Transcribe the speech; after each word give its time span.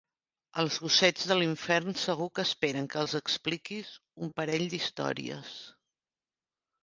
Els 0.61 0.77
gossets 0.83 1.25
de 1.31 1.35
l'infern 1.41 1.97
segur 2.03 2.25
que 2.39 2.45
esperen 2.49 2.89
que 2.95 2.99
els 3.05 3.13
expliquis 3.21 3.91
un 4.27 4.33
parell 4.39 4.67
d'històries. 4.71 5.55